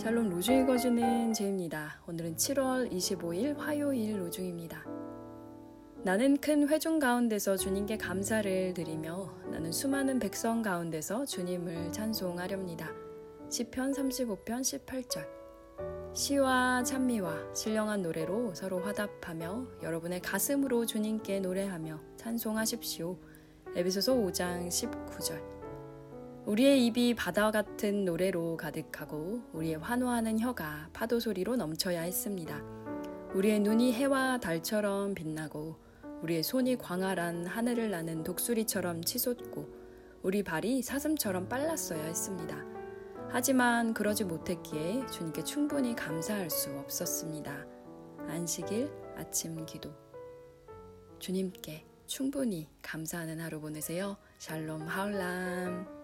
샬롬 0.00 0.30
로중 0.30 0.62
읽어주는 0.62 1.34
제입니다. 1.34 2.00
오늘은 2.06 2.36
7월 2.36 2.90
25일 2.90 3.58
화요일 3.58 4.18
로중입니다. 4.18 4.82
나는 6.02 6.38
큰 6.38 6.66
회중 6.68 6.98
가운데서 6.98 7.58
주님께 7.58 7.98
감사를 7.98 8.72
드리며 8.72 9.30
나는 9.50 9.70
수많은 9.70 10.18
백성 10.18 10.62
가운데서 10.62 11.26
주님을 11.26 11.92
찬송하렵니다. 11.92 12.90
시편 13.50 13.92
35편 13.92 14.46
18절 14.46 15.28
시와 16.14 16.82
찬미와 16.82 17.52
신령한 17.54 18.00
노래로 18.00 18.54
서로 18.54 18.80
화답하며 18.80 19.66
여러분의 19.82 20.22
가슴으로 20.22 20.86
주님께 20.86 21.40
노래하며 21.40 22.00
찬송하십시오. 22.16 23.18
에베소서 23.76 24.14
5장 24.14 24.66
19절 24.68 25.59
우리의 26.50 26.84
입이 26.86 27.14
바다 27.14 27.52
같은 27.52 28.04
노래로 28.04 28.56
가득하고 28.56 29.40
우리의 29.52 29.76
환호하는 29.76 30.40
혀가 30.40 30.90
파도 30.92 31.20
소리로 31.20 31.54
넘쳐야 31.54 32.00
했습니다. 32.02 32.60
우리의 33.34 33.60
눈이 33.60 33.92
해와 33.92 34.38
달처럼 34.38 35.14
빛나고 35.14 35.76
우리의 36.22 36.42
손이 36.42 36.78
광활한 36.78 37.46
하늘을 37.46 37.92
나는 37.92 38.24
독수리처럼 38.24 39.04
치솟고 39.04 39.68
우리 40.22 40.42
발이 40.42 40.82
사슴처럼 40.82 41.48
빨랐어야 41.48 42.02
했습니다. 42.02 42.56
하지만 43.28 43.94
그러지 43.94 44.24
못했기에 44.24 45.06
주님께 45.06 45.44
충분히 45.44 45.94
감사할 45.94 46.50
수 46.50 46.76
없었습니다. 46.78 47.64
안식일 48.26 48.90
아침 49.16 49.64
기도. 49.66 49.94
주님께 51.20 51.86
충분히 52.08 52.68
감사하는 52.82 53.38
하루 53.38 53.60
보내세요. 53.60 54.16
샬롬 54.38 54.88
하울람. 54.88 55.99